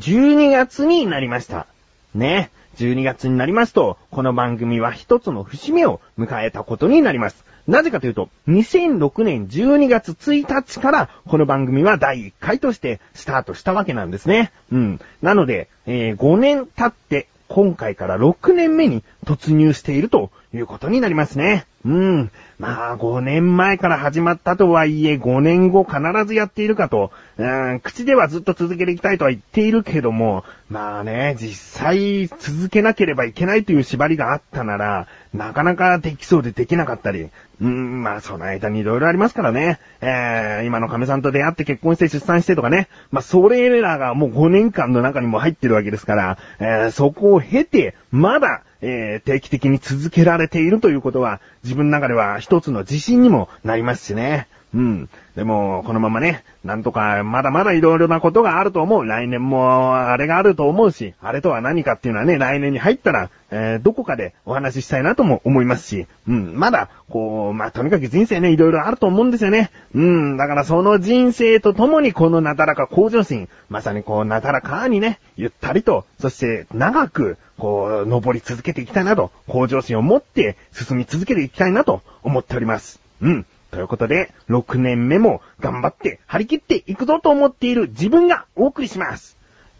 [0.00, 1.66] 12月になりました。
[2.14, 2.50] ね。
[2.78, 7.44] 12月になりますと、この番組は一つの節目を迎えたことになります。
[7.68, 14.52] なぜかというと、2006年12月1日からこの番組は第1回としてスタートしたわけなんですね。
[14.72, 15.00] うん。
[15.20, 21.66] なので、えー5年経って今回から6年目に突入しているということになりますね。
[21.84, 22.30] うん。
[22.58, 37.30] まあ、5年前から始まったとはいえ、5年後必ずやっているかと、うん、口ではずっと続けていきたいとは言っているけども、まあね、実際続けなければいけないという縛りがあったなら、なかなかできそうでできなかったり、
[37.62, 39.78] うん、まあその間に色々ありますからね。
[40.02, 42.88] えー、今の亀さんと出会って結婚して出産してとかね。
[43.10, 54.48] まあそれらがもう5年間の中にも入ってるわけですから、えー、そこを経て、まだ、えー、定期的に続けられているということは、自分の中では一つの自信にもなりますしね。
[54.72, 55.08] うん。
[55.34, 59.06] でも、このままね、なんとか、まだまだ色々なことがあると思う。
[59.06, 69.70] 来年も、あれがあると思うし、あれとは何かっていうのはね、来年に入ったら、えーどこかでお話ししたいなとも思いますし、うん、まだ、こう、まあ、とにかく人生ね、色々あると思うんですよね。
[69.94, 83.00] うん、だからその人生とともにこのなだらか向上心、まさにこう、なだらかにね、ゆったりと、そして長く、こう、登り続けていきたいなと、向上心を持って進み続けていきたいなと思っております。
[83.20, 83.46] うん。
[83.70, 89.36] ということで、6年目も頑張って張り切っていくぞと思っている自分がお送りします。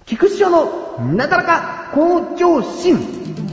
[0.06, 3.49] 菊師匠のなだらか向上心。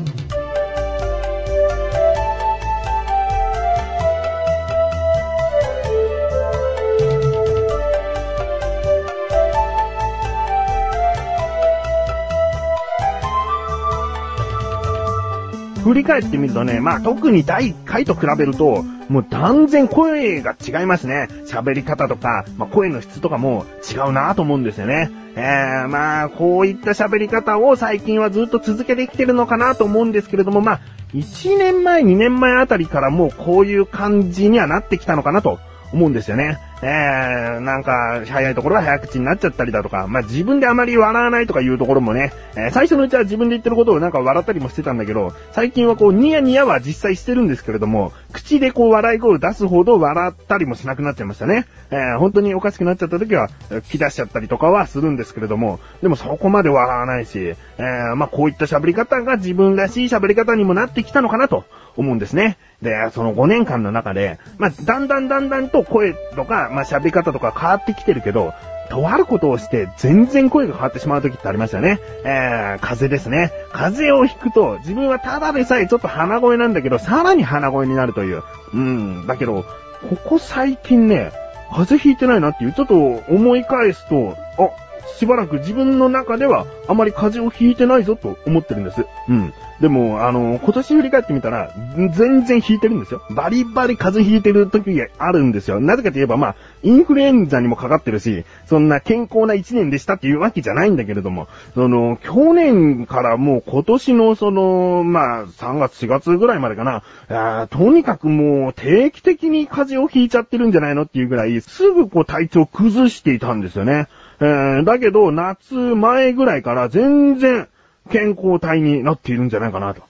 [15.88, 21.30] 振り返ってみるとね、まあ特に第1回と比べると、もう断然声が違いますね。
[21.46, 25.10] 喋り方とか、まあ声の質とかも違うなと思うんですよね。
[25.36, 30.80] えー、まあこういった喋り方を最近はずっと続けてきてるのかなと思うんですけれども、まあ
[31.14, 35.60] 1年前、2年前あたりからもうこういう感じにはなってきたのかなと
[35.94, 36.60] 思うんですよね。
[36.82, 51.66] えー、なんか、早いところは早口になっちゃったりだとか、まあ、自分であまり笑わないとかいうところもね、えー最初のうちは自分で言ってることをなんか笑ったりもしてたんだけど、最近はこう、ニヤニヤは実際してるんですけれども、口でこう、笑い声を出すほど笑ったりもしなくなっちゃいましたね。
[51.90, 61.64] えー本当におかしくなっちゃった時は、吹き出しちゃったりとかはするんですけれども、でもそこまで笑わないし、えーまあ、こういった喋り方が自分らしい喋り方にもなってきたのかなと
[61.96, 62.58] 思うんですね。
[62.82, 68.54] で、その5年間の中で、まあ、だんだんだんだんと声とか、まあ、喋り方とか変わってきてるけど、
[68.90, 72.00] とあることをして全然声が変わってしまう時ってありましたよね。
[72.24, 73.52] えー、風邪ですね。
[73.72, 78.44] 風邪をひくと、自分はただでさえちょっと鼻声なんだけど、さらに鼻声になるという。
[78.74, 79.66] うん、だけど、
[80.10, 81.32] ここ最近ね、
[81.70, 84.70] 風邪引いてないなっていう、ちょっと思い返すと、あ、
[85.18, 89.06] しばらく自分の中ではあまり風邪をひいてないぞと思ってるんです。
[89.30, 89.54] うん。
[89.80, 91.72] でも、あの、今年振り返ってみたら、
[92.16, 93.22] 全然ひいてるんですよ。
[93.30, 95.80] バリバリ風邪ひいてる時があるんですよ。
[95.80, 114.08] なぜかといえば、まあ、インフルエンザにもかかってるし、そんな健康な一年でしたっていうわけじゃないんだけれども、その、去年からもう今年のその、まあ、3月4月ぐらいまでかな、とにかくもう定期的に風邪をひいちゃってるんじゃないのっていうぐらい、すぐこう体調崩していたんですよね。
[114.40, 117.68] えー、だけど、夏前ぐらいから全然
[118.12, 120.04] 健康体になっているんじゃないかなと。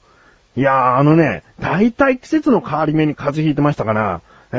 [0.55, 4.21] いやー、あのね、大体季節の変わり目に風邪ひいてましたから、
[4.51, 4.55] え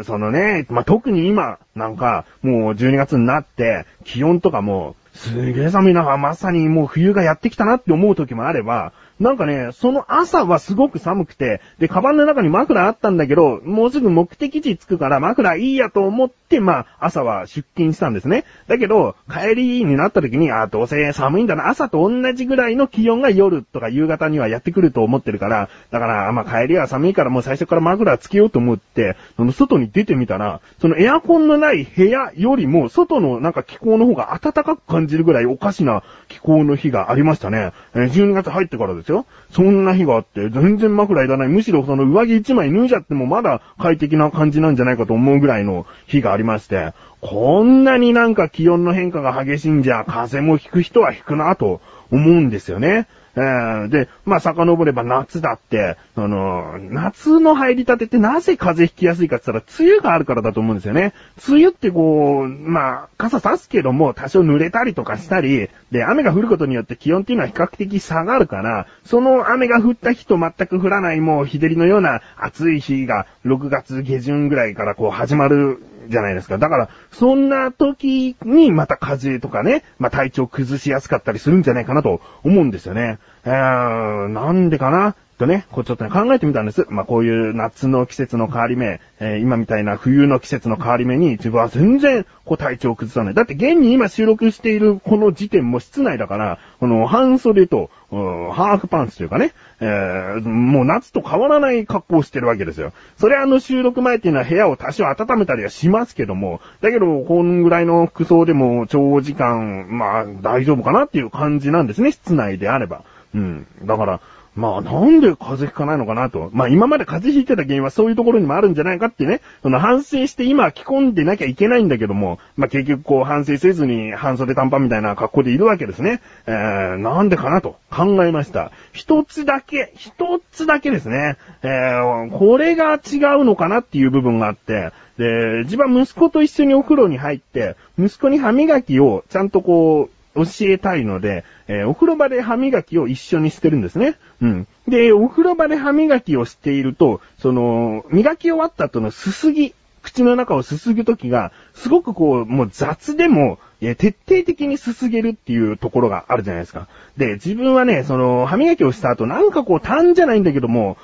[0.00, 18.44] ー、そのね、まあ、特に今、なんか、もう12月になって、気温とかも、すげえ寒いな、まさにもう冬がやってきたなって思う時もあれば、なんかね、その朝はすごく寒くて、で、カバンの中にマフラーあったんだけど、もうすぐ目的地着くからマフラーいいやと思って、まあ、朝は出勤したんですね。
[18.68, 37.72] だけど、帰りになった時に、あ、どうせ寒いんだな、朝と同じぐらいの気温が夜とか夕方にはやってくると思ってるから、だから、まあ、帰りは寒いからもう最初からマフラーつけようと思って、その外に出てみたら、そのエアコンのない部屋よりも、外のなんか気候の方が暖かく感じるぐらいおかしな気候の日がありましたね。
[37.94, 39.26] え12月入ってからですよ。
[39.50, 41.48] そんな日があって、全然枕いらない。
[41.48, 53.08] むしろその上着一枚脱いじゃってもまだ快適な感じなんじゃないかと思うぐらいの日がありまして、こんなになんか気温の変化が激しいんじゃ、風邪も引く人は引くなと思うんですよね。
[53.38, 61.14] えーで、まあ、遡れば夏だって、その、夏の入りたてってなぜ風邪ひきやすいかって言ったら、梅雨があるからだと思うんですよね。
[61.48, 76.58] 梅雨ってこう、まあ、傘差すけども、多少濡れたりとかしたり、で、雨が降ることによって気温っていうのは比較的下がるから、その雨が降った日と全く降らないもう日照りのような暑い日が6月下旬ぐらいからこう始まるじゃないですか。
[76.58, 83.18] だから、そんな時にまた風邪とかね、まあ体調崩しやすかったりするんじゃないかなと思うんですよね。
[83.44, 85.14] えー、なんでかな？
[85.38, 86.86] とね、こうちょっとね、考えてみたんです。
[86.90, 93.34] まあ、こういう夏の季節の変わり目、えー、今みたいな冬の季節の変わり目に自分は全然、こう体調を崩さない。
[93.34, 102.92] だって現に今収録しているこの時点も室内だから、この半袖と、ーハーフパンツというかね、えー、もう夏と変わらない格好をしてるわけですよ。
[103.18, 113.04] それあの収録前っていうのは部屋を多少温めたりはしますけども、だけど、こんぐらいの服装でも長時間、まあ、大丈夫かなっていう感じなんですね、室内であれば。
[113.34, 113.66] うん。
[113.84, 114.20] だから、
[114.54, 116.50] まあなんで風邪ひかないのかなと。
[116.52, 126.20] まあ今まで風邪ひいてた原因はそういうところにもあるんじゃないかってね、その反省して今着込んでなきゃいけないんだけども、まあ結局こう反省せずに半袖短パンみたいな格好でいるわけですね。
[126.46, 128.72] えー、なんでかなと考えました。
[128.92, 131.36] 一つだけ、一つだけですね。
[131.62, 144.16] えー、これが違うのかなっていう部分があって、で、自分は息子と一緒にお風呂に入って、息子に歯磨きをちゃんとこう、教えたいので、えー、お風呂場で歯磨きを一緒にしてるんですね。
[144.40, 144.66] うん。
[144.86, 156.88] で、お風呂場で歯磨きをしていると、その、磨き終わった後のすすぎ、口の中をすすぐときが、すごくこう、もう雑でも、え徹底的にすすげるっていうところがあるじゃないですか。
[157.16, 160.96] で、自分はね、その、歯磨きをした後、なんかこう、単じゃないんだけども、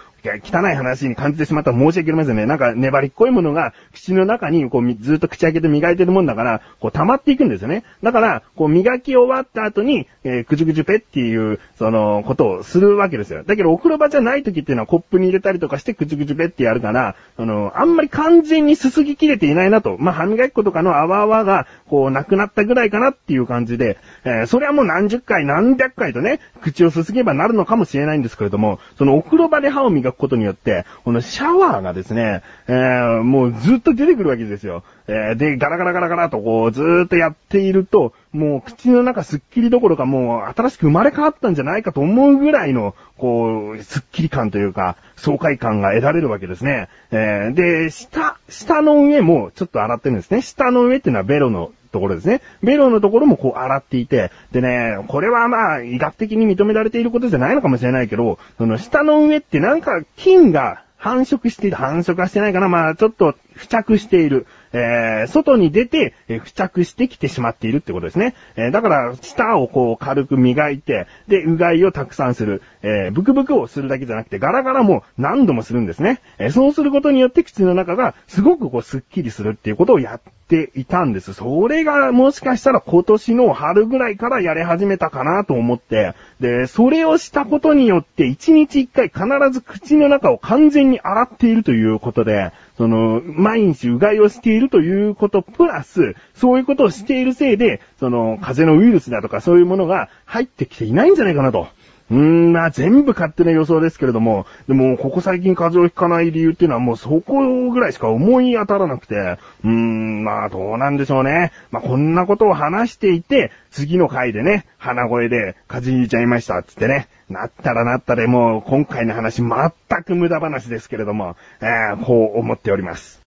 [0.42, 2.46] 汚い話に感じてしまったら申し訳ありませんね。
[2.46, 7.84] なんか粘りっこいものが口の中にこうずっと口開けて磨いてるもんだから、こう溜まっていくんですよね。
[8.02, 13.44] だから、こう磨き終わった後に、えー、くじゅくじゅペっていう、その、ことをするわけですよ。
[13.44, 19.96] だけどお風呂場じゃない時っていうのはコップに入れたりとかしてくじゅくじゅペってやるから、あの、あんまり完全にすすぎきれていないなと。
[19.98, 34.82] まあ、歯磨き粉とかの泡泡が、こう、なくなったぐらいかなっていう感じで、えー、それはもう何十回何百回とね、口をすすげばなるのかもしれないんですけれども、そのお風呂場で歯を磨くことによって、このシャワーがですね、えー、もうずっと出てくるわけですよ。
[35.06, 46.88] えー、で、ガラガラガラガラとこう、ずーっとやっていると、もう口の中すっきりどころかもう新しく生まれ変わったんじゃないかと思うぐらいの、こう、すっきり感というか、爽快感が得られるわけですね。
[47.10, 50.42] えー、で、下、下の上もちょっと洗ってるんですね。
[50.42, 52.42] 下の上っていうのはベロのところですね。
[52.62, 64.46] ベロのところもこう洗っていて、でね、これはまあ、医学的に認められていることじゃないのかもしれないけど、その下の上ってなんか菌が繁殖している、繁殖はしてないかなまあ、ちょっと付着している。
[64.74, 68.34] えー、外に出て、えー、付着してきてしまっているってことですね。
[68.56, 72.60] えー、だから、舌をこう軽く磨いて、で、うがいをたくさんする。
[72.82, 76.20] えブクブクをするだけじゃなくて、ガラガラも何度もするんですね。
[76.38, 81.32] えそうすることによって口の中がすごくこうスッキリするっていうことをやっていたんです。
[81.32, 101.68] それがもしかしたら今年の春ぐらいからやり始めたかなと思って、で、それをしたことによって1日1回必ず口の中を完全に洗っているということで、その、毎日うがいをしているということプラス、そういうことをしているせいで、その、風邪のウイルスだとかそういうものが入ってきていないんじゃないかなと。
[102.10, 111.52] うーん、まあ全部勝手な予想ですけれども、でも、ここ最近風邪をひかない理由っていうのはもうそこぐらいしか思い当たらなくて、うーん、まあどうなんでしょうね。
[111.70, 119.72] まあこんなことを話していて、次の回でね、鼻声で風邪ひいちゃいましたっつってね、なったらなったでもう今回の話全
[120.04, 123.22] く無駄話ですけれども、えー、こう思っております。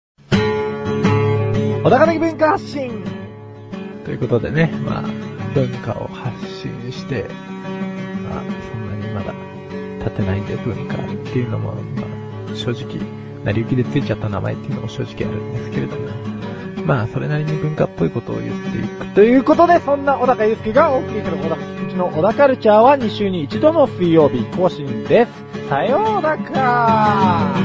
[1.85, 3.05] 小高的文化発信
[4.05, 5.02] ということでね、まあ、
[5.55, 7.26] 文化を発信して、
[8.33, 9.35] まあ、そんなにまだ
[9.99, 10.99] 立てないんで文化っ
[11.33, 12.03] ていうのも、ま
[12.53, 12.99] あ、正直、
[13.45, 16.09] 成り行きでついちゃった名前っていうのも正直あるんですけれども、
[16.87, 19.07] まあ、それなりに文化っぽいことを言っていく。
[19.15, 25.69] ということで、そんな小高祐介がお送りする小高菊池の小高カルチャーは2週に1度の水曜日更新です。
[25.69, 27.57] さようなら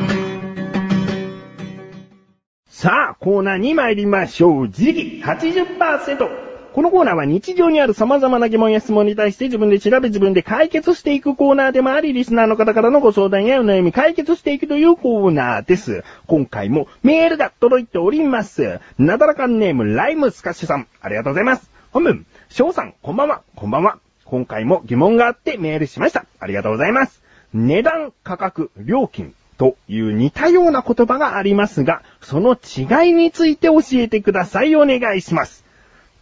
[2.68, 4.68] さあ、コーナーに参りましょう。
[4.68, 6.47] 自力80%。
[6.78, 16.04] このコーナーは日常にある様々な疑問や質問に対して自分で調べ自分で解決していくコーナーでもあり、リスナーの方からのご相談やお悩み解決していくというコーナーです。
[16.28, 18.80] 今回もメールが届いております。
[19.00, 21.68] なだらかんネームライムスカッシュさん、ありがとうございます。
[21.90, 23.98] 本文、翔さん、こんばんは、こんばんは。
[24.26, 26.28] 今回も疑問があってメールしました。
[26.40, 27.24] ありがとうございます。
[27.56, 34.76] 値段、価格、料金、という似たような言葉がありますが、その違いについて教えてください。
[34.76, 35.66] お願いします。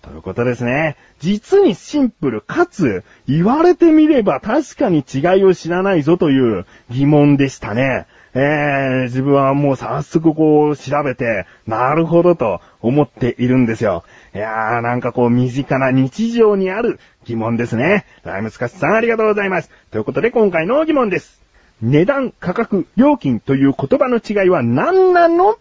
[0.06, 0.96] ということですね。
[1.20, 8.06] 実にシンプルかつ、言われてみれば確かに違いを知らないぞという疑問でしたね。
[8.36, 14.04] えー、自分はもう早速こう調べて、なるほどと思っているんですよ。
[14.36, 18.06] いやーなんかこう身近な日常にある疑問ですね。
[18.24, 19.72] ライムスカスさんありがとうございます。
[19.90, 21.42] ということで今回の疑問です。
[21.82, 25.58] 値段、価格、料金という言葉の違いは何なの？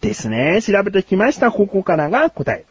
[0.00, 0.60] ですね。
[0.62, 1.50] 調べてきました。
[1.50, 2.64] ここからが答え。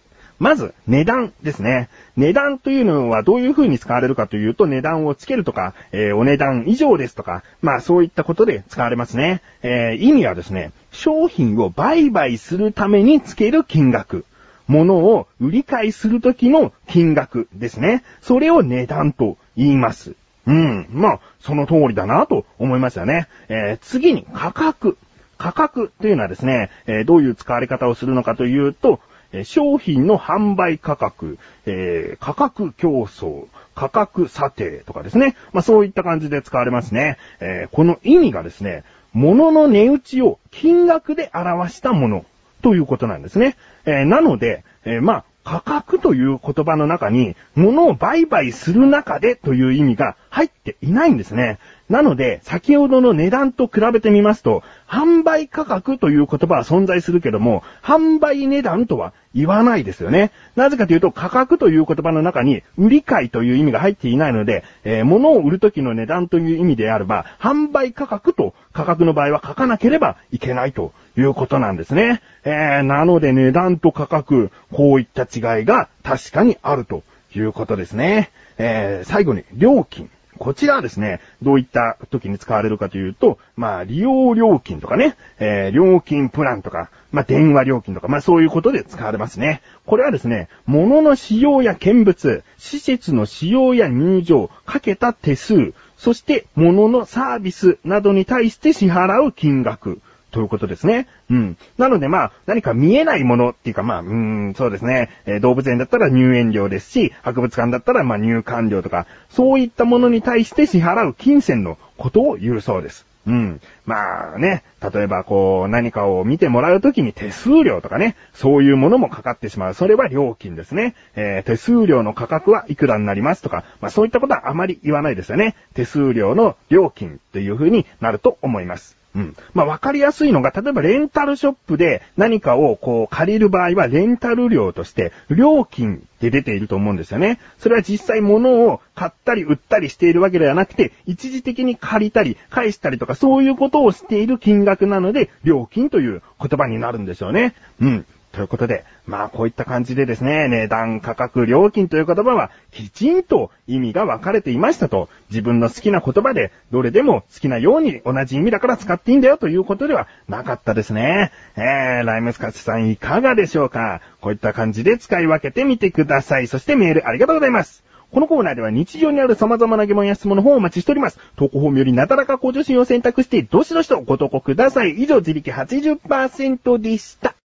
[0.44, 1.88] まず、値段ですね。
[2.18, 9.42] 値段というのはどういう風に使われるかというと、値段をつけるとか、えー、お値段以上ですとか、まあそういったことで使われますね。
[9.62, 14.26] えー、意味はですね、商品を売買するためにつける金額。
[14.68, 18.04] 物を売り買いするときの金額ですね。
[18.22, 20.14] それを値段と言います。
[20.46, 20.88] うん。
[20.90, 23.30] まあ、その通りだなと思いましたね。
[23.48, 24.98] えー、次に価格。
[25.38, 29.00] 価格というのはですね、えー、どういう使われ方をするのかというと、
[29.44, 35.36] 商品の販売価格、えー、価格競争、価格査定とかですね。
[35.52, 37.18] まあそういった感じで使われますね。
[37.40, 42.26] えー、この意味がですね、物の値打ちを金額で表したもの
[42.62, 43.58] ということなんですね。
[43.86, 51.60] えー、なので、えまあ価格という言葉の中に、物を売買する中でという意味が入っていないんですね。
[51.90, 60.32] なので、先ほどの値段と比べてみますと、販売価格という言葉は存在するけども、販売値段とは言わないですよね。
[60.56, 72.22] なぜかというと、価格という言葉の中に、売り買いという意味が入っていないので、えー、物を売る時の値段という意味であれば、販売価格と価格の場合は書かなければいけないということなんですね。
[72.46, 77.04] えー、なので値段と価格、こういった違いが確かにあると
[77.36, 78.32] いうことですね。
[78.58, 80.10] えー、最後に、料金。
[80.44, 89.62] こちらはですね、どういった時に使われるかというと、まあ、利用料金とかね、えー、料金プランとか、まあ、電話料金とか、まあ、そういうことで使われますね。
[89.86, 100.02] これはですね、物の使用や見物、施設の使用や入場、かけた手数、そして物のサービスなどに対して支払う金額。
[100.34, 101.08] ということですね。
[101.30, 101.58] うん。
[101.78, 105.10] なのでまあ、何か見えないものっていうかまあ、うん、そうですね。
[105.26, 113.06] えー、動物園だったら入園料ですし、博物館だったらまあ入館料とか、そういったものに対して支払う金銭のことを言うそうです。
[113.28, 113.62] うん。
[113.86, 119.74] まあね、例えばこう何かを見てもらうときに手数料とかね、そういうものもかかってしまう。
[119.76, 120.96] それは料金ですね。
[121.16, 125.56] えー、手数料の価格はいくらになりますとか、まあそういったことはあまり言わないですよね。
[125.76, 129.03] 手数料の料金っていう風になると思います。
[129.16, 129.36] うん。
[129.54, 137.40] まあ、わかりやすいのが、例えばレンタルショップで何かをこう借りる場合は、レンタル料として、料金って出ていると思うんですよね。
[137.60, 147.54] それは実際物を買ったり売ったりしているわけではなくて、一時的に借りたり返したりとか、そういうことをしている金額なので、料金という言葉になるんですよね。
[147.80, 148.06] うん。
[148.34, 161.32] ということで、まあこういった感じでですね、値段、価格、料金という言葉はきちんと意味が分かれていましたと、自分の好きな言葉でどれでも好きなように同じ意味だから使っていいんだよということではなかったですね。
[161.56, 164.02] えー、ライムスカッチさんいかがでしょうか？
[164.20, 166.48] こういった感じで使い分けてみてください。
[166.48, 167.84] そしてメールありがとうございます。
[168.12, 171.20] このコーナーでは日常にある様々な疑問や質問の方をお待ちしております。
[171.36, 175.02] 投稿フォームよりなだらか向上心を選択して、どしどしとご投稿ください。
[175.02, 177.36] 以上、自力80%でした。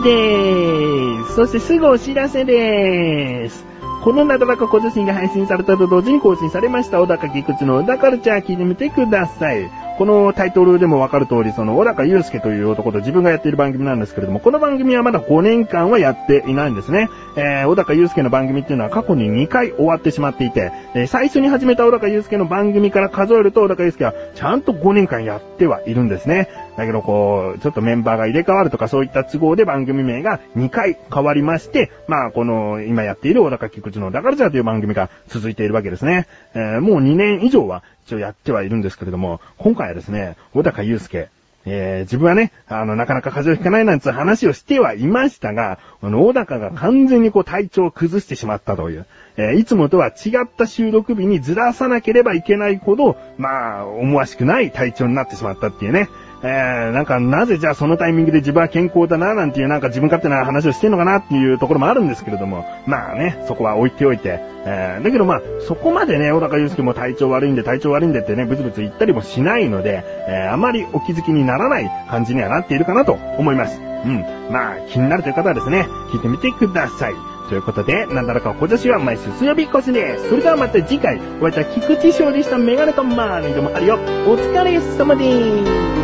[0.00, 1.34] でーす。
[1.34, 3.64] そしてすぐお知らせでーす。
[4.02, 9.83] このなだらか小女子が配信されたと同時に更新されました、小高菊池の小高カルチャー聞いてみてください。
[9.96, 17.08] このタイトルでもわかる通り、その、小高祐介という男と自分がやっている番組なんですけれども、この番組はまだ5年間はやっていないんですね。
[17.36, 26.48] えー、小高祐介の番組っていうのは過去に2回終わってしまっていて、え、最初に始めた小高祐介の番組から数えると、小高祐介はちゃんと5年間やってはいるんですね。
[26.76, 36.26] だけどこう、ちょっとメンバーが入れ替わるとかそういった都合で番組名が2回変わりまして、まあこの今やっている小高菊池のだからじゃという番組が続いているわけですね。
[36.54, 41.28] えー、もう2年以上は一応やってはいるんですけれども、今回はですね、小高祐介、
[41.66, 56.08] えー、自分はね、あの、なかなか風邪をひかないなんつう話をしてはいましたが、あの、小高が完全にこう体調を崩してしまったという、えー、いつもとは違った収録日にずらさなければいけないほど、まあ、思わしくない体調になってしまったっていうね、
[56.46, 73.80] えー、なんかなぜじゃあそのタイミングで自分は健康だななんていうなんか自分勝手な話をしてんのかなっていうところもあるんですけれども、まあね、そこは置いておいて、えー、だけどまあ、そこまでね、小高祐介も体調悪いんで体調悪いんでってね、ブツブツ言ったりもしないので、えー、あまりお気づきにならない感じにはなっているかなと思います。
[73.80, 74.20] うん。
[74.50, 77.14] まあ、気になるという方はですね、聞いてみてください。
[77.48, 80.28] ということで、なんだらか小女子は毎週水曜日越しです。
[80.28, 83.96] それではまた次回、お会いいた菊池勝利したメガネとマーニーでもあるよ。
[84.26, 86.03] お疲れ様でーす。